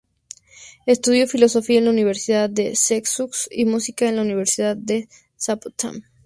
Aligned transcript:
Estudió 0.87 1.27
filosofía 1.27 1.77
en 1.77 1.85
la 1.85 1.91
Universidad 1.91 2.49
de 2.49 2.75
Sussex 2.75 3.47
y 3.51 3.65
música 3.65 4.09
en 4.09 4.15
la 4.15 4.23
Universidad 4.23 4.75
de 4.75 5.07
Southampton. 5.37 6.03